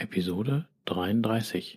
[0.00, 1.76] Episode 33.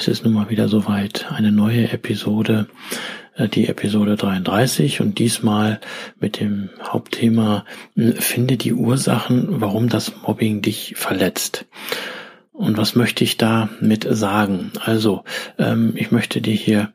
[0.00, 1.30] Es ist nun mal wieder soweit.
[1.30, 2.68] Eine neue Episode,
[3.36, 5.78] äh, die Episode 33 und diesmal
[6.18, 11.66] mit dem Hauptthema hm, Finde die Ursachen, warum das Mobbing dich verletzt.
[12.54, 14.72] Und was möchte ich damit sagen?
[14.82, 15.24] Also,
[15.58, 16.94] ähm, ich möchte dir hier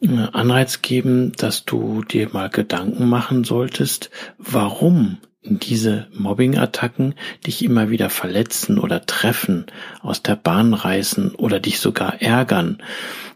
[0.00, 7.14] äh, Anreiz geben, dass du dir mal Gedanken machen solltest, warum diese Mobbing-Attacken
[7.46, 9.66] dich immer wieder verletzen oder treffen,
[10.00, 12.82] aus der Bahn reißen oder dich sogar ärgern,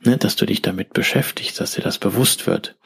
[0.04, 2.76] ne, dass du dich damit beschäftigst, dass dir das bewusst wird.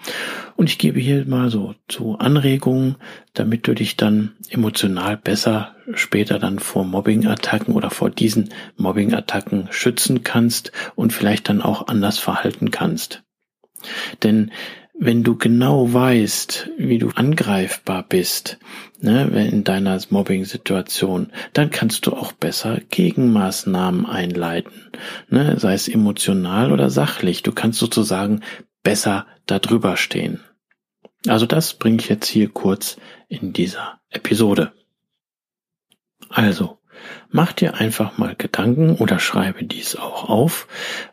[0.56, 2.96] Und ich gebe hier mal so zu Anregungen,
[3.32, 10.24] damit du dich dann emotional besser später dann vor Mobbing-Attacken oder vor diesen Mobbing-Attacken schützen
[10.24, 13.22] kannst und vielleicht dann auch anders verhalten kannst.
[14.22, 14.50] Denn
[15.04, 18.58] wenn du genau weißt, wie du angreifbar bist,
[19.00, 24.92] ne, in deiner Mobbing-Situation, dann kannst du auch besser Gegenmaßnahmen einleiten,
[25.28, 27.42] ne, sei es emotional oder sachlich.
[27.42, 28.42] Du kannst sozusagen
[28.84, 30.38] besser darüber stehen.
[31.26, 34.72] Also das bringe ich jetzt hier kurz in dieser Episode.
[36.28, 36.78] Also,
[37.30, 40.68] Mach dir einfach mal Gedanken oder schreibe dies auch auf,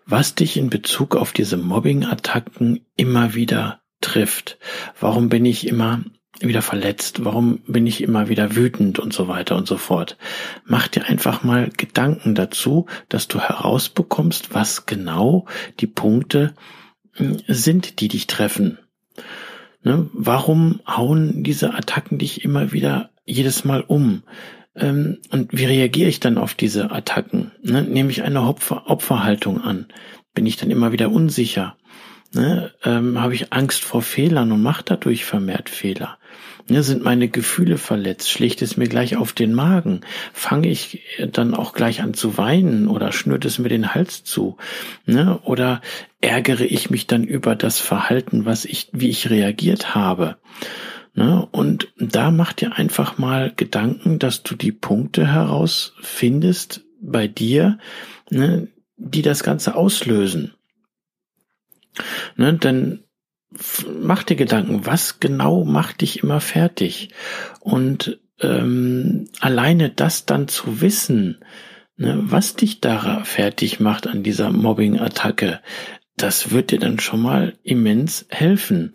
[0.05, 4.57] was dich in Bezug auf diese Mobbing-Attacken immer wieder trifft.
[4.99, 6.03] Warum bin ich immer
[6.39, 7.25] wieder verletzt?
[7.25, 10.17] Warum bin ich immer wieder wütend und so weiter und so fort?
[10.65, 15.45] Mach dir einfach mal Gedanken dazu, dass du herausbekommst, was genau
[15.79, 16.53] die Punkte
[17.13, 18.79] hm, sind, die dich treffen.
[19.83, 20.09] Ne?
[20.13, 24.23] Warum hauen diese Attacken dich immer wieder jedes Mal um?
[24.75, 27.51] Ähm, und wie reagiere ich dann auf diese Attacken?
[27.63, 27.83] Ne?
[27.83, 29.87] Nehme ich eine Opfer Opferhaltung an?
[30.33, 31.75] Bin ich dann immer wieder unsicher?
[32.33, 32.71] Ne?
[32.83, 36.17] Ähm, Habe ich Angst vor Fehlern und mache dadurch vermehrt Fehler?
[36.67, 36.83] Ne?
[36.83, 38.29] Sind meine Gefühle verletzt?
[38.29, 40.01] Schlägt es mir gleich auf den Magen?
[40.33, 41.01] Fange ich
[41.31, 44.57] dann auch gleich an zu weinen oder schnürt es mir den Hals zu?
[45.05, 45.39] Ne?
[45.43, 45.81] Oder
[46.21, 50.37] ärgere ich mich dann über das Verhalten, was ich, wie ich reagiert habe?
[51.15, 51.47] Ne?
[51.51, 57.79] Und da mach dir einfach mal Gedanken, dass du die Punkte herausfindest bei dir,
[58.29, 60.53] ne, die das Ganze auslösen.
[62.37, 63.03] Ne, dann
[64.01, 67.09] mach dir Gedanken, was genau macht dich immer fertig?
[67.59, 71.43] Und ähm, alleine das dann zu wissen,
[71.97, 75.61] ne, was dich da fertig macht an dieser Mobbing-Attacke,
[76.21, 78.93] das wird dir dann schon mal immens helfen.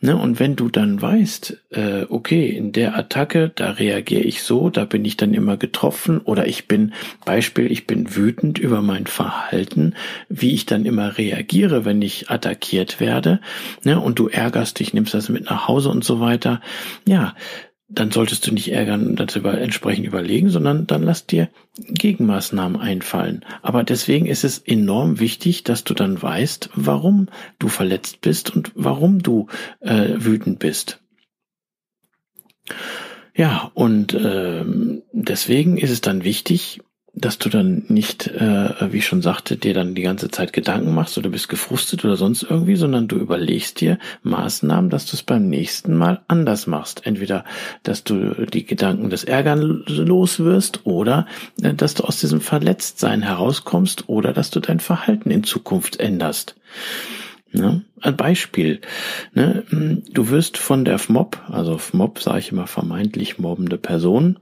[0.00, 0.16] Ne?
[0.16, 4.86] Und wenn du dann weißt, äh, okay, in der Attacke, da reagiere ich so, da
[4.86, 6.94] bin ich dann immer getroffen oder ich bin,
[7.26, 9.94] Beispiel, ich bin wütend über mein Verhalten,
[10.30, 13.40] wie ich dann immer reagiere, wenn ich attackiert werde,
[13.84, 14.00] ne?
[14.00, 16.62] und du ärgerst dich, nimmst das mit nach Hause und so weiter.
[17.06, 17.34] Ja,
[17.90, 22.80] dann solltest du nicht ärgern und das über, entsprechend überlegen, sondern dann lass dir Gegenmaßnahmen
[22.80, 23.44] einfallen.
[23.62, 27.28] Aber deswegen ist es enorm wichtig, dass du dann weißt, warum
[27.58, 29.48] du verletzt bist und warum du
[29.80, 31.00] äh, wütend bist.
[33.34, 34.64] Ja, und äh,
[35.12, 36.80] deswegen ist es dann wichtig,
[37.14, 40.94] dass du dann nicht, äh, wie ich schon sagte, dir dann die ganze Zeit Gedanken
[40.94, 45.22] machst oder bist gefrustet oder sonst irgendwie, sondern du überlegst dir Maßnahmen, dass du es
[45.22, 47.06] beim nächsten Mal anders machst.
[47.06, 47.44] Entweder,
[47.82, 51.26] dass du die Gedanken des Ärgern los wirst oder
[51.62, 56.54] äh, dass du aus diesem Verletztsein herauskommst oder dass du dein Verhalten in Zukunft änderst.
[57.52, 57.82] Ne?
[58.02, 58.80] Ein Beispiel.
[59.34, 59.64] Ne?
[60.12, 64.38] Du wirst von der FMOB, also FMOB sage ich immer vermeintlich mobbende Person,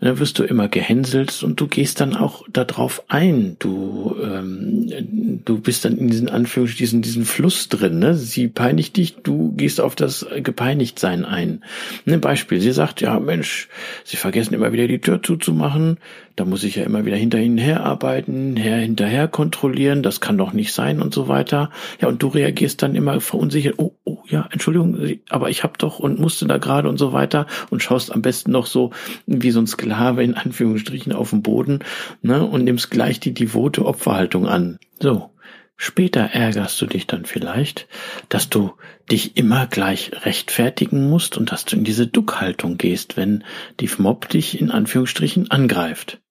[0.00, 3.56] ne, wirst du immer gehänselt und du gehst dann auch darauf ein.
[3.58, 7.98] Du, ähm, du bist dann in diesen Anführungsstrichen, diesen, diesen Fluss drin.
[7.98, 8.14] Ne?
[8.14, 11.64] Sie peinigt dich, du gehst auf das Gepeinigtsein ein.
[12.04, 12.18] Ne?
[12.18, 13.68] Beispiel, sie sagt, ja Mensch,
[14.04, 15.98] sie vergessen immer wieder die Tür zuzumachen,
[16.36, 20.52] da muss ich ja immer wieder hinter ihnen herarbeiten, her hinterher kontrollieren, das kann doch
[20.52, 21.70] nicht sein und so weiter.
[22.00, 25.74] Ja, und du reagierst dann dann immer verunsichert, oh, oh ja, Entschuldigung, aber ich habe
[25.78, 28.90] doch und musste da gerade und so weiter und schaust am besten noch so
[29.26, 31.80] wie so ein Sklave in Anführungsstrichen auf dem Boden
[32.20, 34.78] ne, und nimmst gleich die devote Opferhaltung an.
[35.00, 35.30] So,
[35.76, 37.88] Später ärgerst du dich dann vielleicht,
[38.28, 38.74] dass du
[39.10, 43.42] dich immer gleich rechtfertigen musst und dass du in diese Duckhaltung gehst, wenn
[43.80, 46.21] die Mob dich in Anführungsstrichen angreift.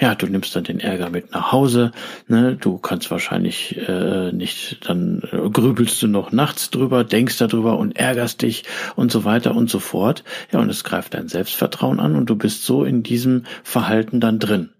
[0.00, 1.92] Ja, du nimmst dann den Ärger mit nach Hause,
[2.28, 7.78] ne, du kannst wahrscheinlich äh, nicht, dann äh, grübelst du noch nachts drüber, denkst darüber
[7.78, 8.64] und ärgerst dich
[8.96, 10.24] und so weiter und so fort.
[10.52, 14.38] Ja, und es greift dein Selbstvertrauen an und du bist so in diesem Verhalten dann
[14.38, 14.70] drin.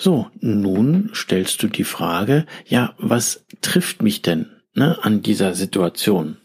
[0.00, 6.36] So, nun stellst du die Frage, ja, was trifft mich denn ne, an dieser Situation?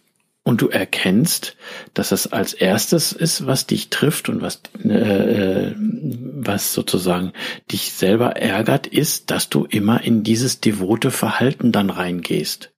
[0.45, 1.56] Und du erkennst,
[1.94, 5.75] dass das als erstes ist, was dich trifft und was, äh, äh,
[6.45, 7.34] was sozusagen
[7.72, 12.74] dich selber ärgert, ist, dass du immer in dieses devote Verhalten dann reingehst.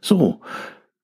[0.00, 0.40] So,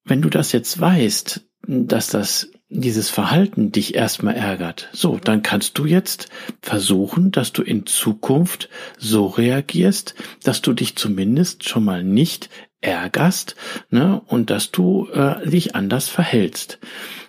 [0.05, 5.79] wenn du das jetzt weißt, dass das dieses Verhalten dich erstmal ärgert, so, dann kannst
[5.79, 6.29] du jetzt
[6.61, 8.69] versuchen, dass du in Zukunft
[8.99, 13.56] so reagierst, dass du dich zumindest schon mal nicht ärgerst
[13.91, 16.79] ne, und dass du äh, dich anders verhältst.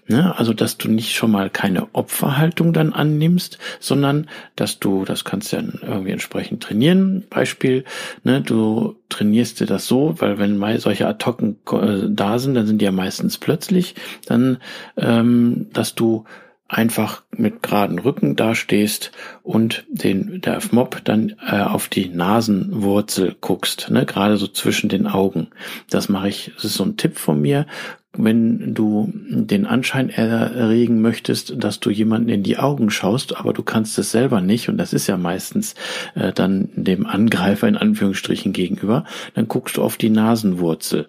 [0.07, 0.37] Ne?
[0.37, 5.51] Also, dass du nicht schon mal keine Opferhaltung dann annimmst, sondern dass du, das kannst
[5.51, 7.23] du dann irgendwie entsprechend trainieren.
[7.29, 7.85] Beispiel,
[8.23, 12.81] ne, du trainierst dir das so, weil wenn solche Attacken äh, da sind, dann sind
[12.81, 13.95] die ja meistens plötzlich,
[14.27, 14.57] dann,
[14.97, 16.25] ähm, dass du
[16.67, 19.11] einfach mit geraden Rücken dastehst
[19.43, 25.07] und den der Mob dann äh, auf die Nasenwurzel guckst, ne, gerade so zwischen den
[25.07, 25.47] Augen.
[25.89, 27.67] Das mache ich, das ist so ein Tipp von mir
[28.17, 33.63] wenn du den Anschein erregen möchtest, dass du jemanden in die Augen schaust, aber du
[33.63, 35.75] kannst es selber nicht, und das ist ja meistens
[36.15, 41.07] äh, dann dem Angreifer in Anführungsstrichen gegenüber, dann guckst du auf die Nasenwurzel.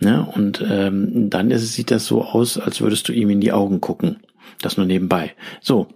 [0.00, 0.26] Ne?
[0.34, 3.80] Und ähm, dann ist, sieht das so aus, als würdest du ihm in die Augen
[3.80, 4.16] gucken.
[4.60, 5.34] Das nur nebenbei.
[5.60, 5.88] So,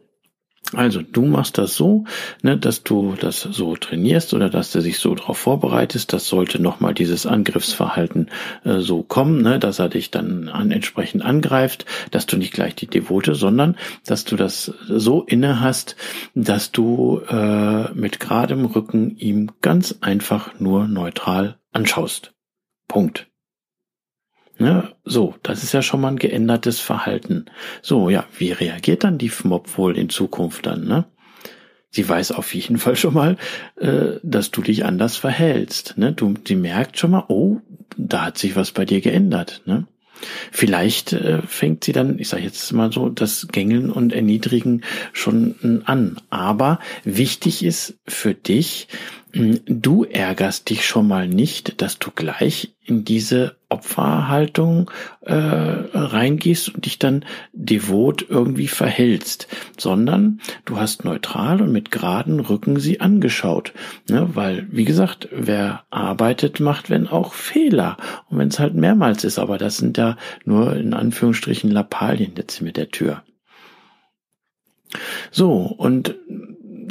[0.75, 2.05] also du machst das so,
[2.43, 6.13] ne, dass du das so trainierst oder dass du dich so darauf vorbereitest.
[6.13, 8.31] Das sollte nochmal dieses Angriffsverhalten
[8.65, 12.75] äh, so kommen, ne, dass er dich dann an, entsprechend angreift, dass du nicht gleich
[12.75, 13.77] die Devote, sondern
[14.07, 15.97] dass du das so inne hast,
[16.35, 22.33] dass du äh, mit geradem Rücken ihm ganz einfach nur neutral anschaust.
[22.89, 23.32] Punkt.
[24.63, 24.93] Ne?
[25.05, 27.47] So, das ist ja schon mal ein geändertes Verhalten.
[27.83, 30.87] So, ja, wie reagiert dann die Mob wohl in Zukunft dann?
[30.87, 31.05] Ne?
[31.91, 33.37] Sie weiß auf jeden Fall schon mal,
[33.77, 35.99] äh, dass du dich anders verhältst.
[35.99, 36.13] Ne?
[36.13, 37.59] Du, sie merkt schon mal, oh,
[37.97, 39.63] da hat sich was bei dir geändert.
[39.67, 39.87] Ne?
[40.51, 44.83] Vielleicht äh, fängt sie dann, ich sage jetzt mal so, das Gängeln und Erniedrigen
[45.13, 46.17] schon an.
[46.31, 48.89] Aber wichtig ist für dich,
[49.33, 54.91] du ärgerst dich schon mal nicht, dass du gleich in diese Opferhaltung
[55.23, 59.49] äh, reingehst und dich dann devot irgendwie verhältst,
[59.79, 63.73] sondern du hast neutral und mit geraden Rücken sie angeschaut.
[64.09, 64.29] Ne?
[64.35, 67.97] Weil, wie gesagt, wer arbeitet, macht, wenn auch Fehler.
[68.29, 72.61] Und wenn es halt mehrmals ist, aber das sind ja nur in Anführungsstrichen Lappalien jetzt
[72.61, 73.23] mit der Tür.
[75.31, 76.17] So, und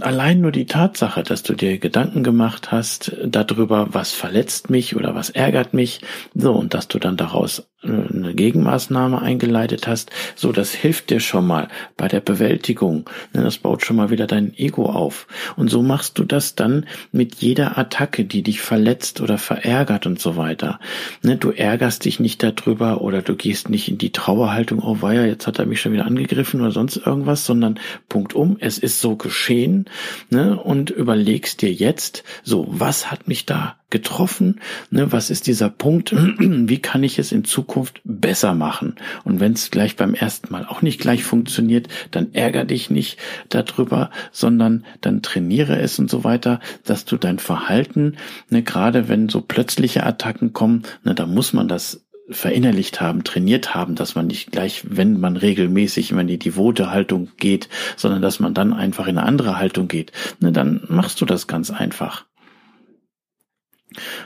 [0.01, 5.15] allein nur die Tatsache, dass du dir Gedanken gemacht hast darüber, was verletzt mich oder
[5.15, 6.01] was ärgert mich,
[6.33, 11.47] so, und dass du dann daraus eine Gegenmaßnahme eingeleitet hast, so, das hilft dir schon
[11.47, 13.09] mal bei der Bewältigung.
[13.33, 15.27] Ne, das baut schon mal wieder dein Ego auf.
[15.55, 20.19] Und so machst du das dann mit jeder Attacke, die dich verletzt oder verärgert und
[20.19, 20.79] so weiter.
[21.23, 25.25] Ne, du ärgerst dich nicht darüber oder du gehst nicht in die Trauerhaltung, oh weia,
[25.25, 29.01] jetzt hat er mich schon wieder angegriffen oder sonst irgendwas, sondern Punkt um, es ist
[29.01, 29.85] so geschehen,
[30.29, 34.59] ne, und überlegst dir jetzt, so, was hat mich da getroffen?
[34.89, 36.11] Ne, was ist dieser Punkt?
[36.39, 38.95] Wie kann ich es in Zukunft besser machen?
[39.23, 43.17] Und wenn es gleich beim ersten Mal auch nicht gleich funktioniert, dann ärger dich nicht
[43.49, 48.17] darüber, sondern dann trainiere es und so weiter, dass du dein Verhalten,
[48.49, 53.75] ne, gerade wenn so plötzliche Attacken kommen, ne, da muss man das verinnerlicht haben, trainiert
[53.75, 58.21] haben, dass man nicht gleich, wenn man regelmäßig immer in die devote Haltung geht, sondern
[58.21, 61.71] dass man dann einfach in eine andere Haltung geht, ne, dann machst du das ganz
[61.71, 62.25] einfach.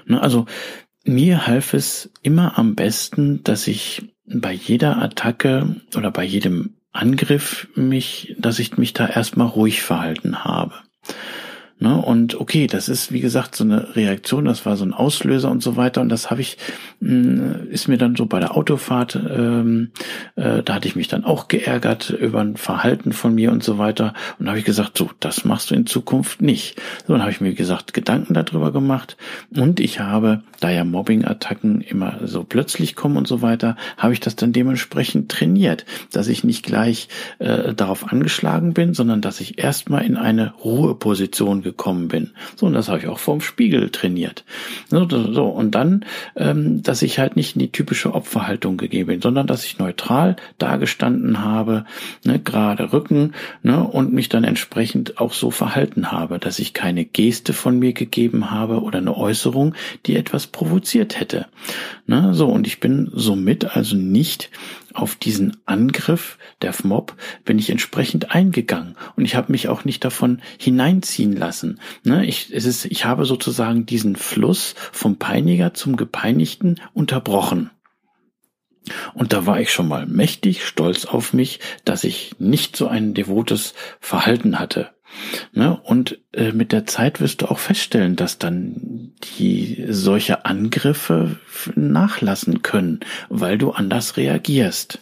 [0.05, 0.45] Ne, also
[1.03, 7.67] mir half es immer am besten, dass ich bei jeder Attacke oder bei jedem Angriff
[7.75, 10.73] mich, dass ich mich da erstmal ruhig verhalten habe.
[11.79, 11.95] Ne?
[11.97, 15.61] Und okay, das ist wie gesagt so eine Reaktion, das war so ein Auslöser und
[15.61, 16.01] so weiter.
[16.01, 16.57] Und das habe ich,
[16.99, 19.91] mh, hm, ist mir dann so bei der Autofahrt ähm,
[20.35, 23.77] äh, da hatte ich mich dann auch geärgert über ein Verhalten von mir und so
[23.77, 24.13] weiter.
[24.39, 26.81] Und habe ich gesagt, so, das machst du in Zukunft nicht.
[27.07, 29.17] So, dann habe ich mir gesagt, Gedanken darüber gemacht.
[29.55, 34.19] Und ich habe, da ja Mobbing-Attacken immer so plötzlich kommen und so weiter, habe ich
[34.19, 37.07] das dann dementsprechend trainiert, dass ich nicht gleich
[37.39, 42.31] äh, darauf angeschlagen bin, sondern dass ich erstmal in eine Ruheposition gekommen bin.
[42.55, 44.45] So, und das habe ich auch vorm Spiegel trainiert.
[44.87, 46.05] So, so und dann,
[46.37, 50.37] ähm, dass ich halt nicht in die typische Opferhaltung gegeben bin, sondern dass ich neutral
[50.59, 51.85] dagestanden habe,
[52.23, 57.03] ne, gerade Rücken, ne, und mich dann entsprechend auch so verhalten habe, dass ich keine
[57.03, 59.73] Geste von mir gegeben habe oder eine Äußerung,
[60.05, 61.47] die etwas provoziert hätte.
[62.05, 64.51] Ne, so, und ich bin somit also nicht
[64.95, 70.03] auf diesen Angriff der FMOB bin ich entsprechend eingegangen und ich habe mich auch nicht
[70.03, 71.79] davon hineinziehen lassen.
[72.03, 77.71] Ne, ich, es ist, ich habe sozusagen diesen Fluss vom Peiniger zum Gepeinigten unterbrochen.
[79.13, 83.13] Und da war ich schon mal mächtig stolz auf mich, dass ich nicht so ein
[83.13, 84.94] devotes Verhalten hatte.
[85.53, 85.79] Ne?
[85.83, 91.37] Und äh, mit der Zeit wirst du auch feststellen, dass dann die solche Angriffe
[91.75, 94.99] nachlassen können, weil du anders reagierst.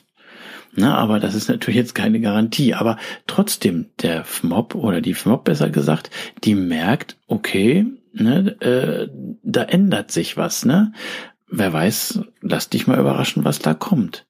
[0.76, 2.74] Ne, aber das ist natürlich jetzt keine Garantie.
[2.74, 6.10] Aber trotzdem, der FMOB oder die FMOB besser gesagt,
[6.44, 9.08] die merkt, okay, ne, äh,
[9.44, 10.66] da ändert sich was.
[10.66, 10.92] Ne?
[11.54, 14.26] wer weiß, lass dich mal überraschen, was da kommt.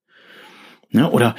[0.90, 1.10] Ne?
[1.10, 1.36] Oder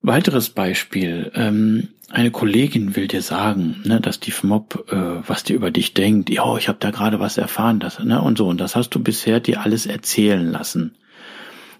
[0.00, 5.54] weiteres Beispiel, ähm, eine Kollegin will dir sagen, ne, dass die FMOP, äh, was die
[5.54, 8.60] über dich denkt, ja, ich habe da gerade was erfahren, das, ne, und so, und
[8.60, 10.94] das hast du bisher dir alles erzählen lassen.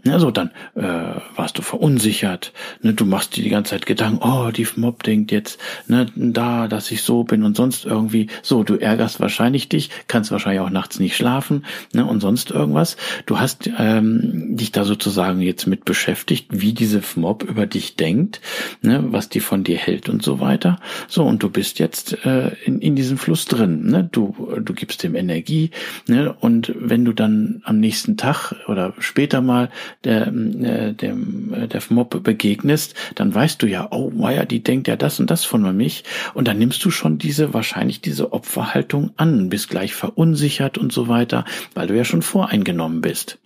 [0.05, 4.19] Ja, so, dann äh, warst du verunsichert, ne, du machst dir die ganze Zeit Gedanken,
[4.21, 8.65] oh, die Mob denkt jetzt, ne, da, dass ich so bin und sonst irgendwie, so,
[8.65, 12.97] du ärgerst wahrscheinlich dich, kannst wahrscheinlich auch nachts nicht schlafen, ne, und sonst irgendwas.
[13.27, 18.41] Du hast ähm, dich da sozusagen jetzt mit beschäftigt, wie diese Mob über dich denkt,
[18.81, 20.81] ne, was die von dir hält und so weiter.
[21.07, 25.05] So, und du bist jetzt äh, in, in diesem Fluss drin, ne, du, du gibst
[25.05, 25.71] dem Energie,
[26.09, 29.71] ne, und wenn du dann am nächsten Tag oder später mal
[30.05, 34.89] der, äh, dem, äh, der Mob begegnest, dann weißt du ja, oh, Meier, die denkt
[34.89, 36.05] ja das und das von mich.
[36.35, 41.09] Und dann nimmst du schon diese, wahrscheinlich diese Opferhaltung an, bist gleich verunsichert und so
[41.09, 41.45] weiter,
[41.75, 43.39] weil du ja schon voreingenommen bist.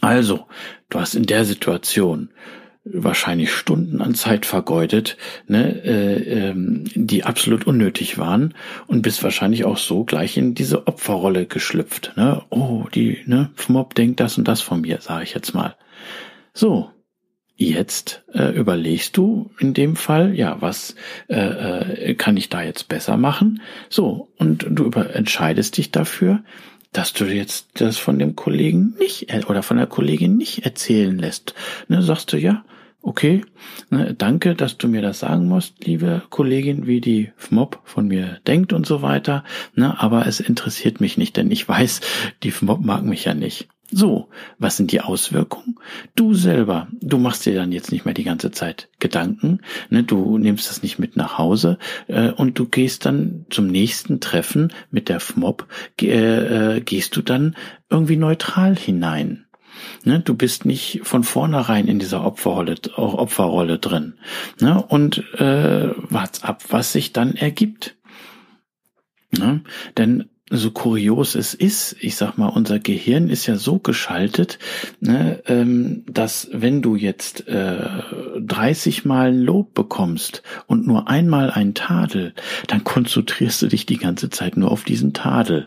[0.00, 0.46] Also,
[0.90, 2.30] du hast in der Situation
[2.84, 5.16] wahrscheinlich Stunden an Zeit vergeudet,
[5.48, 8.54] ne, äh, ähm, die absolut unnötig waren
[8.86, 12.12] und bist wahrscheinlich auch so gleich in diese Opferrolle geschlüpft.
[12.16, 12.42] Ne?
[12.50, 15.76] Oh, die ne, Mob denkt das und das von mir, sage ich jetzt mal.
[16.52, 16.90] So,
[17.56, 20.94] jetzt äh, überlegst du in dem Fall, ja, was
[21.28, 23.62] äh, äh, kann ich da jetzt besser machen?
[23.88, 26.44] So, und du über entscheidest dich dafür,
[26.92, 31.18] dass du jetzt das von dem Kollegen nicht äh, oder von der Kollegin nicht erzählen
[31.18, 31.54] lässt.
[31.88, 32.62] Ne, sagst du, ja,
[33.04, 33.44] okay,
[33.90, 38.40] ne, danke, dass du mir das sagen musst, liebe Kollegin, wie die FMOB von mir
[38.46, 39.44] denkt und so weiter,
[39.74, 42.00] ne, aber es interessiert mich nicht, denn ich weiß,
[42.42, 43.68] die FMOB mag mich ja nicht.
[43.90, 45.76] So, was sind die Auswirkungen?
[46.16, 50.38] Du selber, du machst dir dann jetzt nicht mehr die ganze Zeit Gedanken, ne, du
[50.38, 55.10] nimmst das nicht mit nach Hause äh, und du gehst dann zum nächsten Treffen mit
[55.10, 55.68] der FMOB,
[56.00, 57.54] äh, äh, gehst du dann
[57.90, 59.43] irgendwie neutral hinein.
[60.04, 64.14] Ne, du bist nicht von vornherein in dieser Opferrolle, Opferrolle drin.
[64.60, 67.96] Ne, und äh, wart's ab, was sich dann ergibt.
[69.30, 69.62] Ne,
[69.96, 74.58] denn so kurios es ist, ich sag mal, unser Gehirn ist ja so geschaltet,
[75.00, 77.76] ne, ähm, dass wenn du jetzt äh,
[78.40, 82.34] 30 Mal Lob bekommst und nur einmal ein Tadel,
[82.66, 85.66] dann konzentrierst du dich die ganze Zeit nur auf diesen Tadel.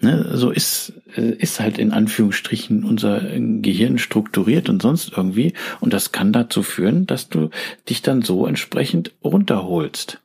[0.00, 5.54] Ne, so ist, äh, ist halt in Anführungsstrichen unser Gehirn strukturiert und sonst irgendwie.
[5.80, 7.50] Und das kann dazu führen, dass du
[7.88, 10.20] dich dann so entsprechend runterholst.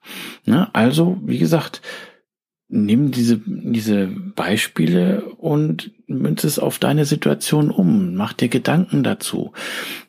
[0.46, 1.82] Ne, also, wie gesagt,
[2.74, 8.16] nimm diese, diese Beispiele und münze es auf deine Situation um.
[8.16, 9.52] Mach dir Gedanken dazu.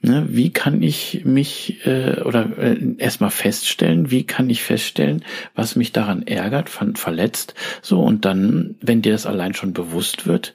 [0.03, 5.77] Ne, wie kann ich mich äh, oder äh, erstmal feststellen, wie kann ich feststellen, was
[5.77, 7.55] mich daran ärgert, verletzt.
[7.83, 10.55] So, und dann, wenn dir das allein schon bewusst wird,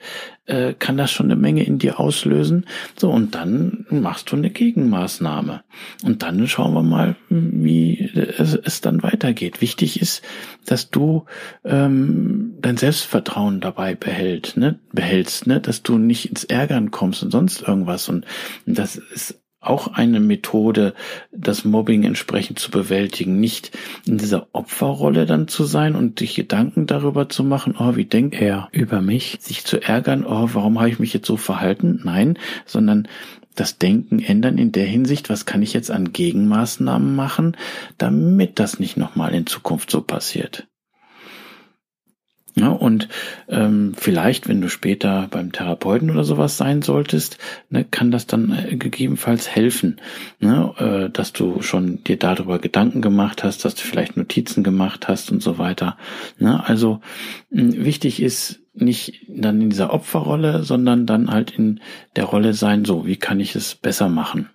[0.49, 2.65] äh, kann das schon eine Menge in dir auslösen.
[2.97, 5.63] So, und dann machst du eine Gegenmaßnahme.
[6.03, 9.61] Und dann schauen wir mal, wie es, es dann weitergeht.
[9.61, 10.23] Wichtig ist,
[10.65, 11.25] dass du
[11.63, 17.31] ähm, dein Selbstvertrauen dabei behält, ne, behältst, ne, dass du nicht ins Ärgern kommst und
[17.31, 18.09] sonst irgendwas.
[18.09, 18.25] Und
[18.65, 20.93] das ist auch eine Methode,
[21.31, 26.87] das Mobbing entsprechend zu bewältigen, nicht in dieser Opferrolle dann zu sein und sich Gedanken
[26.87, 30.89] darüber zu machen, oh, wie denkt er über mich, sich zu ärgern, oh, warum habe
[30.89, 31.99] ich mich jetzt so verhalten?
[32.05, 33.07] Nein, sondern
[33.55, 37.57] das Denken ändern in der Hinsicht, was kann ich jetzt an Gegenmaßnahmen machen,
[37.97, 40.68] damit das nicht nochmal in Zukunft so passiert.
[42.59, 43.07] Ja, und
[43.47, 47.37] ähm, vielleicht, wenn du später beim Therapeuten oder sowas sein solltest,
[47.69, 50.01] ne, kann das dann äh, gegebenenfalls helfen,
[50.41, 55.07] ne, äh, dass du schon dir darüber Gedanken gemacht hast, dass du vielleicht Notizen gemacht
[55.07, 55.97] hast und so weiter.
[56.37, 56.61] Ne?
[56.67, 56.99] Also
[57.49, 61.79] mh, wichtig ist nicht dann in dieser Opferrolle, sondern dann halt in
[62.17, 64.49] der Rolle sein, so, wie kann ich es besser machen?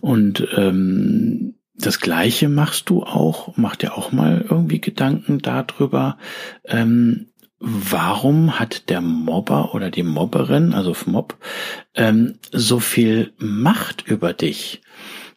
[0.00, 6.18] Und ähm, das Gleiche machst du auch, mach dir auch mal irgendwie Gedanken darüber,
[6.64, 11.38] ähm, warum hat der Mobber oder die Mobberin, also Mob,
[11.94, 14.82] ähm, so viel Macht über dich?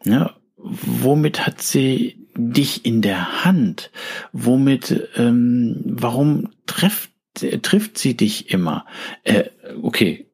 [0.03, 3.91] Ja, womit hat sie dich in der Hand?
[4.33, 7.11] Womit, ähm, warum trifft,
[7.61, 8.85] trifft sie dich immer?
[9.23, 9.45] Äh,
[9.81, 10.31] okay,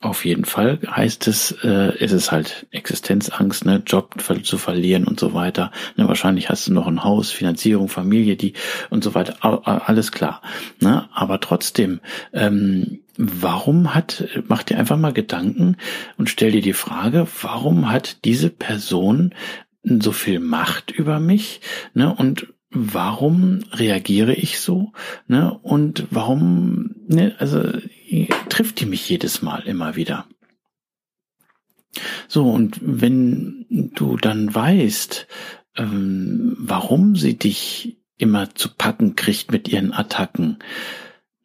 [0.00, 4.14] auf jeden Fall heißt es, äh, ist es halt Existenzangst, ne, Job
[4.44, 5.72] zu verlieren und so weiter.
[5.96, 8.52] Ne, wahrscheinlich hast du noch ein Haus, Finanzierung, Familie, die
[8.90, 9.36] und so weiter.
[9.44, 10.40] Alles klar.
[10.80, 12.00] Ne, aber trotzdem,
[12.32, 15.76] ähm, warum hat, mach dir einfach mal Gedanken
[16.16, 19.34] und stell dir die Frage, warum hat diese Person
[19.82, 21.60] so viel Macht über mich?
[21.94, 24.92] Ne, und warum reagiere ich so?
[25.26, 25.58] Ne?
[25.62, 27.62] Und warum, ne, also
[28.48, 30.26] trifft die mich jedes Mal immer wieder?
[32.28, 35.26] So, und wenn du dann weißt,
[35.76, 40.58] ähm, warum sie dich immer zu packen kriegt mit ihren Attacken,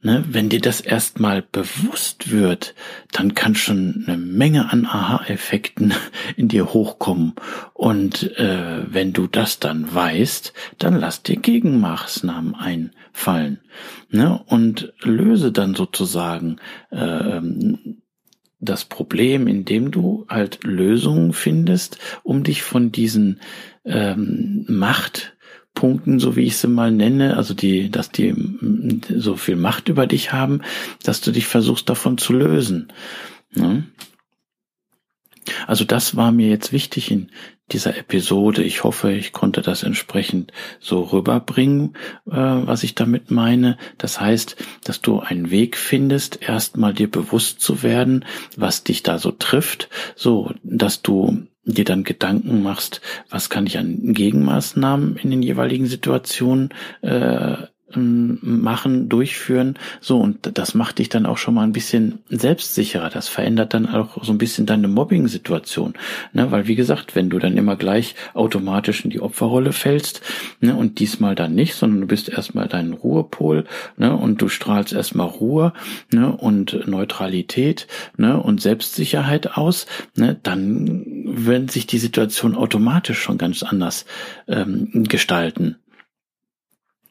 [0.06, 2.76] Ne, wenn dir das erstmal bewusst wird,
[3.14, 5.94] dann kann schon eine Menge an Aha-Effekten
[6.36, 7.36] in dir hochkommen.
[7.74, 13.62] Und äh, wenn du das dann weißt, dann lass dir Gegenmaßnahmen einfallen.
[14.10, 16.58] Ne, und löse dann sozusagen
[16.92, 17.40] äh,
[18.60, 23.40] das Problem, indem du halt Lösungen findest, um dich von diesen
[23.86, 25.33] ähm, Macht
[25.74, 28.36] Punkten, so wie ich sie mal nenne, also die, dass die
[29.10, 30.62] so viel Macht über dich haben,
[31.04, 32.92] dass du dich versuchst davon zu lösen.
[33.54, 33.86] Ne?
[35.68, 37.30] Also das war mir jetzt wichtig in
[37.72, 38.64] dieser Episode.
[38.64, 41.96] Ich hoffe, ich konnte das entsprechend so rüberbringen,
[42.28, 43.78] äh, was ich damit meine.
[43.98, 49.18] Das heißt, dass du einen Weg findest, erstmal dir bewusst zu werden, was dich da
[49.18, 55.32] so trifft, so dass du dir dann Gedanken machst, was kann ich an Gegenmaßnahmen in
[55.32, 56.70] den jeweiligen Situationen
[57.02, 57.56] äh,
[57.96, 59.76] machen, durchführen.
[60.02, 63.10] So, und das macht dich dann auch schon mal ein bisschen selbstsicherer.
[63.10, 65.94] Das verändert dann auch so ein bisschen deine Mobbing-Situation.
[66.34, 66.52] Ne?
[66.52, 70.22] Weil, wie gesagt, wenn du dann immer gleich automatisch in die Opferrolle fällst,
[70.62, 73.66] ne, und diesmal dann nicht, sondern du bist erstmal dein Ruhepol,
[73.98, 75.74] ne, und du strahlst erstmal Ruhe,
[76.12, 83.38] ne, und Neutralität, ne, und Selbstsicherheit aus, ne, dann wird sich die Situation automatisch schon
[83.38, 84.06] ganz anders
[84.48, 85.78] ähm, gestalten.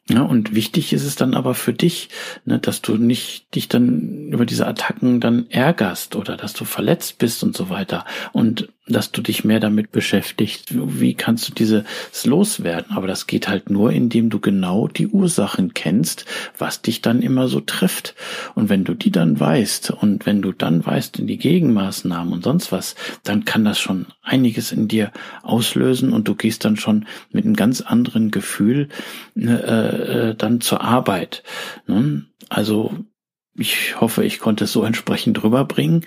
[0.09, 2.09] Ja, und wichtig ist es dann aber für dich,
[2.43, 7.19] ne, dass du nicht dich dann über diese Attacken dann ärgerst oder dass du verletzt
[7.19, 8.03] bist und so weiter.
[8.33, 11.85] Und dass du dich mehr damit beschäftigst, wie kannst du dieses
[12.25, 12.91] loswerden.
[12.95, 16.25] Aber das geht halt nur, indem du genau die Ursachen kennst,
[16.57, 18.13] was dich dann immer so trifft.
[18.55, 22.43] Und wenn du die dann weißt und wenn du dann weißt in die Gegenmaßnahmen und
[22.43, 25.11] sonst was, dann kann das schon einiges in dir
[25.43, 28.89] auslösen und du gehst dann schon mit einem ganz anderen Gefühl
[29.33, 31.43] ne, äh, äh, dann zur Arbeit.
[31.87, 32.25] Ne?
[32.49, 32.93] Also
[33.55, 36.05] ich hoffe, ich konnte es so entsprechend rüberbringen.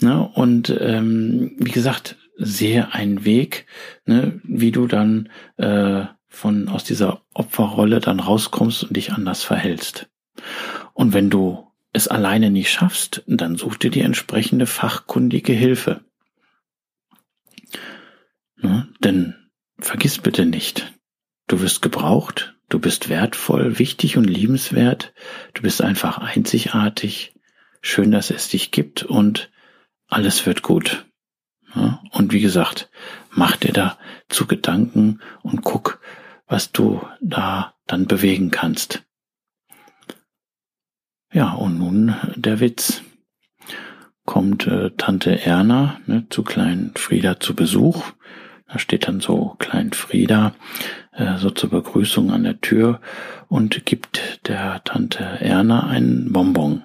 [0.00, 0.28] Ne?
[0.34, 3.66] Und ähm, wie gesagt, sehe einen Weg,
[4.04, 10.08] ne, wie du dann äh, von aus dieser Opferrolle dann rauskommst und dich anders verhältst.
[10.92, 16.04] Und wenn du es alleine nicht schaffst, dann such dir die entsprechende fachkundige Hilfe.
[18.56, 18.88] Ne?
[19.02, 19.34] Denn
[19.78, 20.92] vergiss bitte nicht,
[21.46, 25.12] du wirst gebraucht, Du bist wertvoll, wichtig und liebenswert.
[25.54, 27.34] Du bist einfach einzigartig.
[27.80, 29.50] Schön, dass es dich gibt und
[30.08, 31.06] alles wird gut.
[31.74, 32.02] Ja?
[32.10, 32.90] Und wie gesagt,
[33.30, 33.98] mach dir da
[34.28, 36.00] zu Gedanken und guck,
[36.46, 39.04] was du da dann bewegen kannst.
[41.32, 43.02] Ja, und nun der Witz.
[44.24, 48.12] Kommt äh, Tante Erna ne, zu kleinen Frieda zu Besuch.
[48.68, 50.54] Da steht dann so Klein Frieda
[51.12, 53.00] äh, so zur Begrüßung an der Tür
[53.48, 56.82] und gibt der Tante Erna einen Bonbon.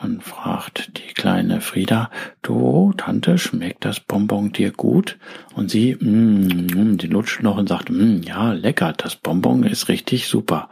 [0.00, 2.10] Dann fragt die kleine Frieda,
[2.42, 5.18] du, Tante, schmeckt das Bonbon dir gut?
[5.56, 9.88] Und sie, mm, mm, die lutscht noch und sagt, mm, ja, lecker, das Bonbon ist
[9.88, 10.70] richtig super.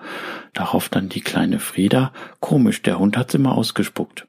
[0.52, 4.28] Darauf dann die kleine Frieda, komisch, der Hund hat's immer ausgespuckt.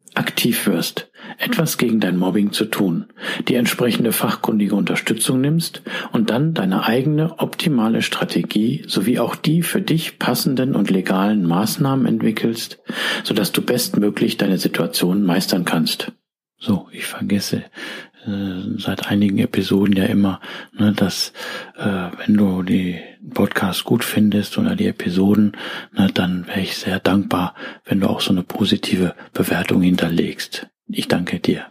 [0.13, 3.05] aktiv wirst, etwas gegen dein Mobbing zu tun,
[3.47, 9.81] die entsprechende fachkundige Unterstützung nimmst und dann deine eigene optimale Strategie sowie auch die für
[9.81, 12.79] dich passenden und legalen Maßnahmen entwickelst,
[13.23, 16.11] sodass du bestmöglich deine Situation meistern kannst.
[16.57, 17.63] So, ich vergesse
[18.77, 20.39] seit einigen Episoden ja immer,
[20.77, 21.33] ne, dass
[21.77, 22.99] äh, wenn du die
[23.33, 25.57] Podcast gut findest oder die Episoden,
[25.93, 27.55] ne, dann wäre ich sehr dankbar,
[27.85, 30.67] wenn du auch so eine positive Bewertung hinterlegst.
[30.87, 31.70] Ich danke dir.